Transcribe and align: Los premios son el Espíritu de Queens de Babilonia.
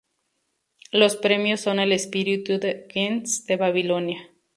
Los 0.91 1.15
premios 1.15 1.61
son 1.61 1.77
el 1.79 1.91
Espíritu 1.91 2.57
de 2.57 2.87
Queens 2.87 3.45
de 3.45 3.55
Babilonia. 3.57 4.31